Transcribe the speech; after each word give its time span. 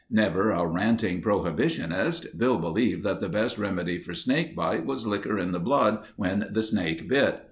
Never 0.09 0.49
a 0.49 0.65
ranting 0.65 1.21
prohibitionist, 1.21 2.35
Bill 2.35 2.57
believed 2.57 3.03
that 3.03 3.19
the 3.19 3.29
best 3.29 3.59
remedy 3.59 3.99
for 3.99 4.15
snake 4.15 4.55
bite 4.55 4.83
was 4.87 5.05
likker 5.05 5.37
in 5.39 5.51
the 5.51 5.59
blood 5.59 5.99
when 6.15 6.47
the 6.49 6.63
snake 6.63 7.07
bit. 7.07 7.39